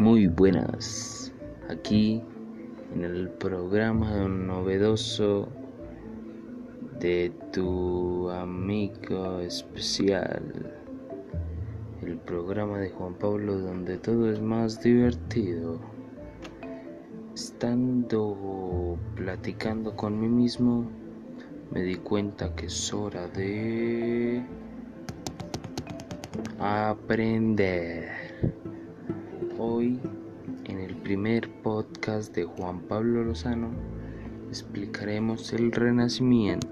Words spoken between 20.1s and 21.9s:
mí mismo, me